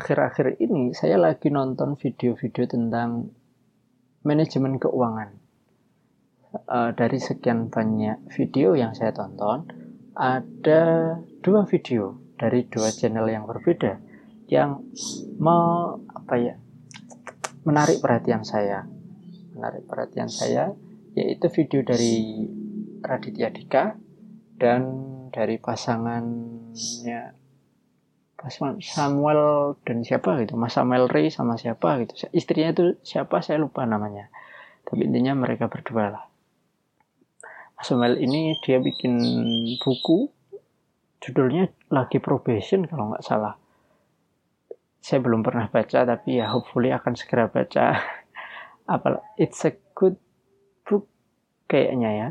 [0.00, 3.28] akhir-akhir ini saya lagi nonton video-video tentang
[4.24, 5.36] manajemen keuangan.
[6.66, 9.70] Uh, dari sekian banyak video yang saya tonton,
[10.16, 14.00] ada dua video dari dua channel yang berbeda
[14.50, 14.82] yang
[15.38, 15.56] me,
[16.10, 16.54] apa ya
[17.62, 18.82] menarik perhatian saya
[19.54, 20.74] menarik perhatian saya
[21.14, 22.48] yaitu video dari
[22.98, 23.94] Raditya Dika
[24.58, 24.82] dan
[25.30, 27.39] dari pasangannya pasangan
[28.48, 30.56] Samuel dan siapa gitu.
[30.56, 32.16] Mas Samuel Ray sama siapa gitu.
[32.32, 34.32] Istrinya itu siapa saya lupa namanya.
[34.88, 36.24] Tapi intinya mereka berdua lah.
[37.76, 39.20] Mas Samuel ini dia bikin
[39.84, 40.32] buku.
[41.20, 43.60] Judulnya lagi probation kalau nggak salah.
[45.04, 48.00] Saya belum pernah baca tapi ya hopefully akan segera baca.
[48.94, 50.16] Apa it's a good
[50.88, 51.04] book
[51.68, 52.28] kayaknya ya.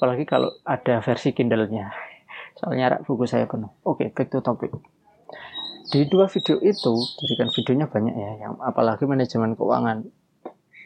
[0.00, 1.92] Apalagi kalau ada versi Kindle-nya.
[2.64, 3.68] Soalnya rak buku saya penuh.
[3.84, 4.72] Oke okay, back to topic
[5.94, 10.10] di dua video itu jadi kan videonya banyak ya yang apalagi manajemen keuangan.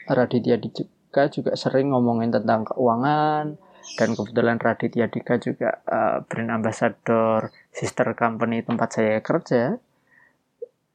[0.08, 3.56] Raditya Dika juga sering ngomongin tentang keuangan
[3.96, 9.80] dan kebetulan Raditya Dika juga uh, brand ambassador sister company tempat saya kerja.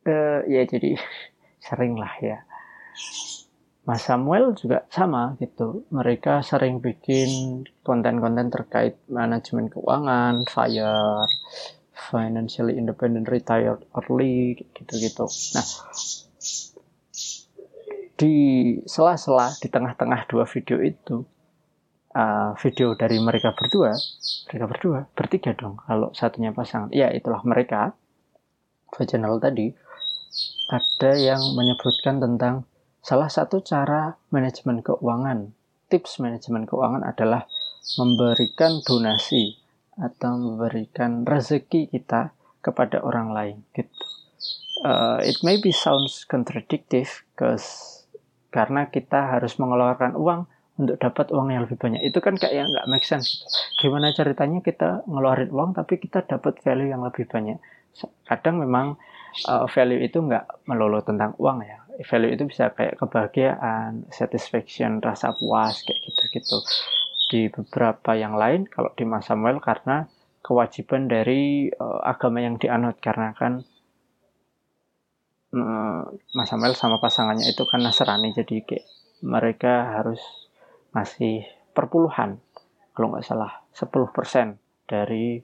[0.06, 0.94] Uh, ya jadi
[1.66, 2.46] sering lah ya.
[3.90, 5.90] Mas Samuel juga sama gitu.
[5.90, 11.26] Mereka sering bikin konten-konten terkait manajemen keuangan fire
[11.94, 15.30] financially independent retired early gitu-gitu.
[15.56, 15.68] Nah
[18.14, 18.36] di
[18.86, 21.26] sela-sela di tengah-tengah dua video itu
[22.14, 23.98] uh, video dari mereka berdua
[24.50, 26.94] mereka berdua bertiga dong kalau satunya pasangan.
[26.94, 27.98] Ya itulah mereka.
[28.94, 29.74] Channel tadi
[30.70, 32.70] ada yang menyebutkan tentang
[33.02, 35.50] salah satu cara manajemen keuangan,
[35.90, 37.50] tips manajemen keuangan adalah
[37.98, 39.58] memberikan donasi
[40.00, 44.06] atau memberikan rezeki kita kepada orang lain gitu.
[44.84, 48.02] Uh, it may be sounds contradictive because
[48.52, 52.90] karena kita harus mengeluarkan uang untuk dapat uang yang lebih banyak itu kan kayak nggak
[52.90, 53.48] make sense gitu.
[53.88, 57.62] Gimana ceritanya kita ngeluarin uang tapi kita dapat value yang lebih banyak?
[58.26, 58.98] Kadang memang
[59.46, 65.38] uh, value itu nggak melulu tentang uang ya value itu bisa kayak kebahagiaan satisfaction rasa
[65.38, 66.58] puas kayak gitu-gitu
[67.34, 70.06] di beberapa yang lain kalau di Mas Samuel karena
[70.46, 73.02] kewajiban dari uh, agama yang dianut.
[73.02, 73.66] Karena kan
[75.58, 76.06] uh,
[76.38, 78.86] Mas Samuel sama pasangannya itu kan Nasrani jadi kayak
[79.26, 80.22] mereka harus
[80.94, 81.42] masih
[81.74, 82.38] perpuluhan
[82.94, 85.42] kalau nggak salah 10% dari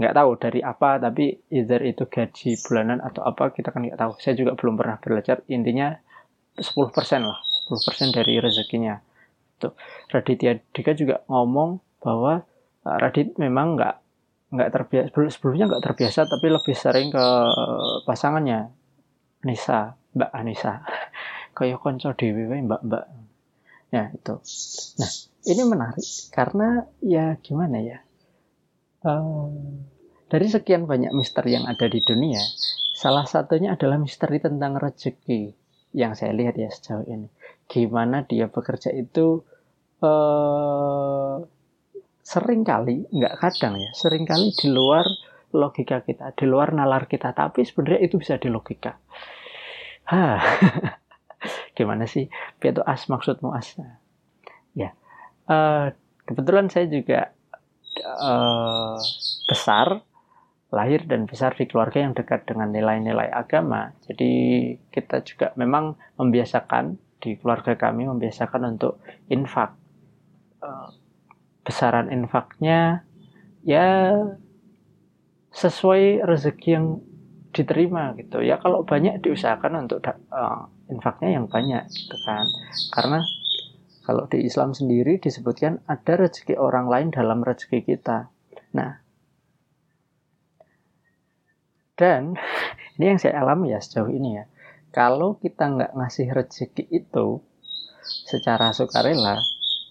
[0.00, 4.16] nggak tahu dari apa tapi either itu gaji bulanan atau apa kita kan nggak tahu.
[4.16, 5.92] Saya juga belum pernah belajar intinya
[6.56, 6.64] 10%
[7.20, 8.96] lah 10% dari rezekinya
[9.58, 9.74] tuh
[10.08, 12.46] Raditya Dika juga ngomong bahwa
[12.86, 13.96] uh, Radit memang nggak
[14.48, 17.26] nggak terbiasa sebelumnya nggak terbiasa tapi lebih sering ke
[18.08, 18.72] pasangannya
[19.44, 20.82] Nisa Mbak Anissa.
[21.58, 23.04] Kayak konco dewi Mbak Mbak.
[23.92, 24.34] Ya itu.
[25.00, 25.10] Nah
[25.48, 27.98] ini menarik karena ya gimana ya?
[29.00, 29.86] Um,
[30.28, 32.42] dari sekian banyak misteri yang ada di dunia,
[32.92, 35.54] salah satunya adalah misteri tentang rezeki
[35.96, 37.32] yang saya lihat ya sejauh ini.
[37.68, 39.44] Gimana dia bekerja itu
[40.00, 41.36] uh,
[42.24, 45.04] sering kali, nggak kadang ya, sering kali di luar
[45.52, 49.00] logika kita, di luar nalar kita, tapi sebenarnya itu bisa di logika.
[50.08, 50.40] Hah,
[51.76, 52.28] gimana sih?
[52.60, 53.76] Itu as maksudmu as?
[54.76, 54.92] Ya,
[55.48, 55.92] uh,
[56.28, 57.32] kebetulan saya juga
[58.20, 58.96] uh,
[59.48, 60.04] besar
[60.68, 63.96] lahir dan besar di keluarga yang dekat dengan nilai-nilai agama.
[64.04, 64.32] Jadi
[64.92, 69.74] kita juga memang membiasakan di keluarga kami membiasakan untuk infak.
[70.58, 70.90] Uh,
[71.68, 73.04] besaran infaknya
[73.60, 74.16] ya
[75.52, 76.86] sesuai rezeki yang
[77.52, 80.00] diterima gitu ya kalau banyak diusahakan untuk
[80.32, 82.48] uh, infaknya yang banyak gitu kan
[82.96, 83.20] karena
[84.08, 88.32] kalau di Islam sendiri disebutkan ada rezeki orang lain dalam rezeki kita.
[88.72, 89.04] Nah,
[91.92, 92.40] dan
[92.96, 94.48] ini yang saya alami ya sejauh ini ya.
[94.98, 97.38] Kalau kita nggak ngasih rezeki itu
[98.02, 99.38] secara sukarela,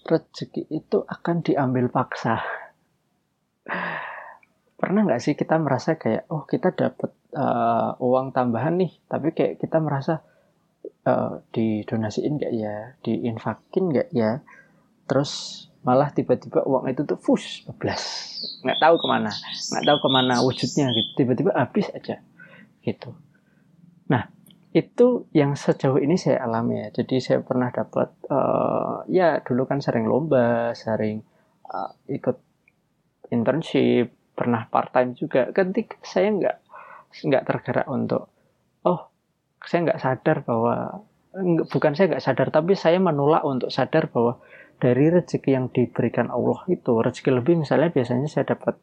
[0.04, 2.44] rezeki itu akan diambil paksa.
[4.76, 9.56] Pernah nggak sih kita merasa kayak, oh kita dapat uh, uang tambahan nih, tapi kayak
[9.56, 10.20] kita merasa
[11.08, 14.44] uh, didonasiin nggak ya, diinfakin nggak ya,
[15.08, 18.28] terus malah tiba-tiba uang itu tuh fush bablas
[18.60, 19.30] nggak tahu ke mana
[19.72, 21.10] nggak tahu ke mana wujudnya gitu.
[21.24, 22.20] Tiba-tiba habis aja
[22.84, 23.16] gitu.
[24.12, 24.37] Nah
[24.78, 27.02] itu yang sejauh ini saya alami ya.
[27.02, 31.26] Jadi saya pernah dapat uh, ya dulu kan sering lomba sering
[31.66, 32.38] uh, ikut
[33.34, 35.50] internship pernah part time juga.
[35.50, 36.56] Ketika saya nggak
[37.26, 38.30] nggak tergerak untuk
[38.86, 39.10] oh
[39.66, 41.02] saya nggak sadar bahwa
[41.72, 44.38] bukan saya nggak sadar tapi saya menolak untuk sadar bahwa
[44.78, 48.78] dari rezeki yang diberikan Allah itu rezeki lebih misalnya biasanya saya dapat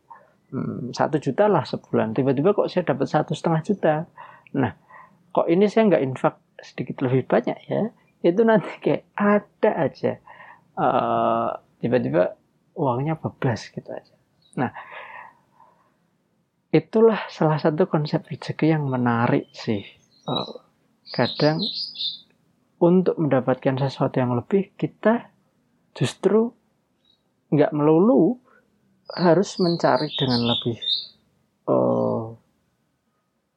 [0.52, 2.12] hmm, satu juta lah sebulan.
[2.12, 3.96] Tiba-tiba kok saya dapat satu setengah juta.
[4.60, 4.85] Nah
[5.36, 7.92] kok ini saya nggak infak sedikit lebih banyak ya?
[8.24, 10.14] Itu nanti kayak ada aja.
[10.80, 11.52] Uh,
[11.84, 12.40] tiba-tiba
[12.80, 14.16] uangnya bablas gitu aja.
[14.56, 14.72] Nah
[16.72, 19.84] itulah salah satu konsep rezeki yang menarik sih.
[20.24, 20.64] Uh,
[21.12, 21.60] kadang
[22.80, 25.32] untuk mendapatkan sesuatu yang lebih kita
[25.96, 26.56] justru
[27.52, 28.40] nggak melulu
[29.12, 30.80] harus mencari dengan lebih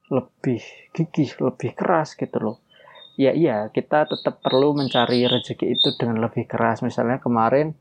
[0.09, 0.61] lebih
[0.97, 2.57] gigih, lebih keras gitu loh.
[3.19, 6.87] Ya iya, kita tetap perlu mencari rezeki itu dengan lebih keras.
[6.87, 7.75] Misalnya kemarin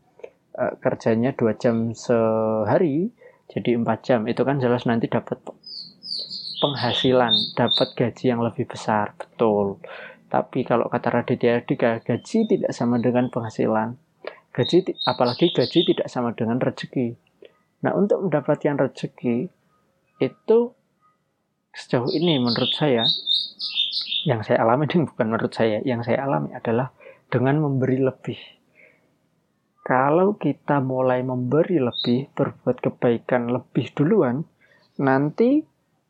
[0.58, 3.14] uh, kerjanya dua jam sehari,
[3.52, 4.26] jadi empat jam.
[4.26, 5.38] Itu kan jelas nanti dapat
[6.58, 9.78] penghasilan, dapat gaji yang lebih besar, betul.
[10.28, 13.96] Tapi kalau kata Raditya Dika, gaji tidak sama dengan penghasilan.
[14.52, 17.14] Gaji, apalagi gaji tidak sama dengan rezeki.
[17.86, 19.54] Nah, untuk mendapatkan rezeki
[20.18, 20.60] itu
[21.78, 23.06] sejauh ini menurut saya
[24.28, 26.92] yang saya alami ini bukan menurut saya, yang saya alami adalah
[27.32, 28.36] dengan memberi lebih.
[29.88, 34.44] Kalau kita mulai memberi lebih, berbuat kebaikan lebih duluan,
[35.00, 35.64] nanti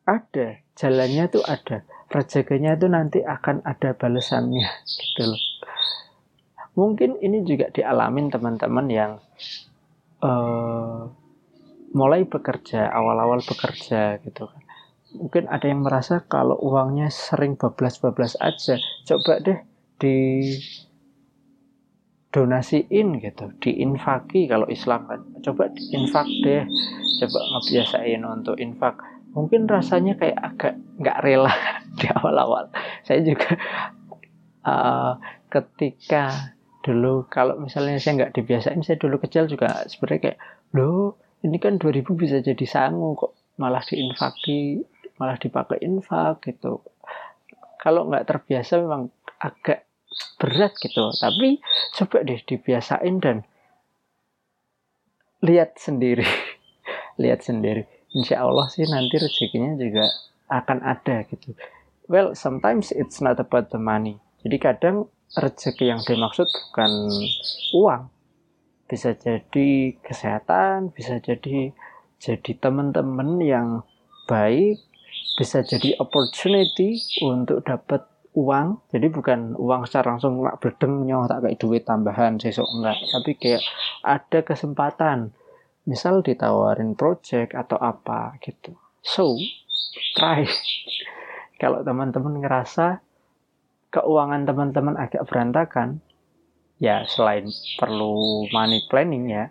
[0.10, 5.44] ada jalannya tuh ada, rezekinya itu nanti akan ada balasannya gitu loh.
[6.74, 9.12] Mungkin ini juga dialamin teman-teman yang
[10.26, 11.06] uh,
[11.94, 14.67] mulai bekerja, awal-awal bekerja gitu kan.
[15.18, 18.78] Mungkin ada yang merasa kalau uangnya sering bablas-bablas aja,
[19.10, 19.60] coba deh
[19.98, 20.46] di
[22.30, 25.22] donasiin gitu, diinfaki kalau Islam kan.
[25.42, 26.64] Coba infak deh,
[27.26, 29.02] coba ngebiasain untuk infak.
[29.34, 31.54] Mungkin rasanya kayak agak nggak rela
[32.00, 32.70] di awal-awal.
[33.02, 33.58] Saya juga
[34.66, 35.18] uh,
[35.50, 36.54] ketika
[36.86, 40.40] dulu kalau misalnya saya nggak dibiasain, saya dulu kecil juga sebenarnya kayak,
[40.78, 44.86] loh ini kan 2000 bisa jadi sangu kok malah diinfaki
[45.18, 46.82] malah dipakai infak gitu.
[47.78, 49.86] Kalau nggak terbiasa memang agak
[50.42, 51.10] berat gitu.
[51.14, 51.62] Tapi
[51.98, 53.46] coba deh dibiasain dan
[55.46, 56.26] lihat sendiri.
[57.22, 57.90] Lihat sendiri.
[58.14, 60.06] Insya Allah sih nanti rezekinya juga
[60.54, 61.58] akan ada gitu.
[62.06, 64.22] Well sometimes it's not about the money.
[64.46, 66.92] Jadi kadang rezeki yang dimaksud bukan
[67.76, 68.04] uang.
[68.88, 71.76] Bisa jadi kesehatan, bisa jadi
[72.18, 73.68] jadi teman-teman yang
[74.26, 74.80] baik,
[75.38, 78.90] bisa jadi opportunity untuk dapat uang.
[78.90, 83.32] Jadi bukan uang secara langsung nggak berdeng nyoh tak kayak duit tambahan sesok enggak, tapi
[83.38, 83.62] kayak
[84.02, 85.32] ada kesempatan.
[85.88, 88.76] Misal ditawarin project atau apa gitu.
[89.06, 89.38] So,
[90.18, 90.44] try.
[91.62, 93.00] Kalau teman-teman ngerasa
[93.94, 96.04] keuangan teman-teman agak berantakan,
[96.78, 97.50] ya selain
[97.80, 99.50] perlu money planning ya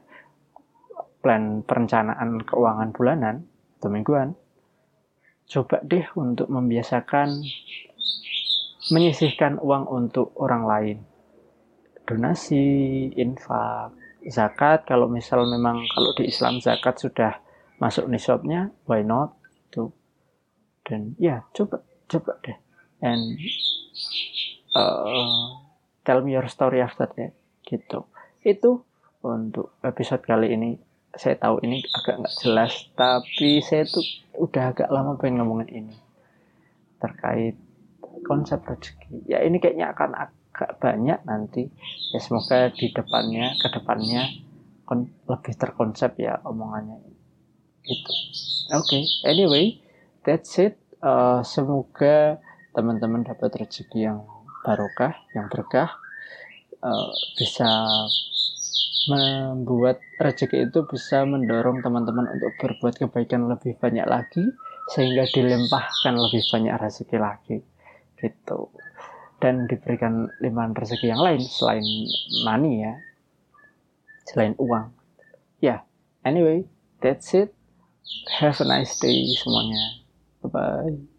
[1.25, 3.37] plan perencanaan keuangan bulanan
[3.81, 4.38] atau mingguan
[5.47, 7.31] coba deh untuk membiasakan
[8.91, 10.99] menyisihkan uang untuk orang lain.
[12.07, 12.63] Donasi
[13.19, 13.91] infak
[14.31, 14.87] zakat.
[14.87, 17.43] Kalau misal memang kalau di Islam zakat sudah
[17.83, 19.35] masuk nisabnya why not?
[19.75, 19.91] Tuh
[20.87, 22.59] dan ya coba coba deh.
[23.03, 23.39] And
[24.75, 25.67] uh,
[26.07, 27.35] tell me your story after that.
[27.67, 28.07] Gitu.
[28.47, 28.87] Itu
[29.26, 30.79] untuk episode kali ini
[31.16, 34.04] saya tahu ini agak nggak jelas tapi saya tuh
[34.37, 35.96] udah agak lama pengen ngomongin ini
[37.00, 37.56] terkait
[38.25, 39.28] konsep rezeki.
[39.28, 41.68] Ya ini kayaknya akan agak banyak nanti.
[42.11, 44.23] Ya semoga di depannya ke depannya
[45.26, 47.02] lebih terkonsep ya omongannya.
[47.87, 48.12] Gitu.
[48.75, 49.02] Oke okay.
[49.28, 49.78] anyway
[50.26, 50.80] that's it.
[50.99, 52.40] Uh, semoga
[52.75, 54.26] teman-teman dapat rezeki yang
[54.66, 55.94] barokah, yang berkah,
[56.82, 57.68] uh, bisa
[59.07, 64.45] membuat rezeki itu bisa mendorong teman-teman untuk berbuat kebaikan lebih banyak lagi
[64.95, 67.57] sehingga dilempahkan lebih banyak rezeki lagi
[68.19, 68.71] gitu.
[69.37, 71.85] Dan diberikan limpahan rezeki yang lain selain
[72.47, 72.95] money ya
[74.27, 74.91] selain uang.
[75.61, 75.81] Ya yeah.
[76.27, 76.67] anyway
[76.99, 77.55] that's it.
[78.39, 80.03] Have a nice day semuanya.
[80.43, 81.15] Bye bye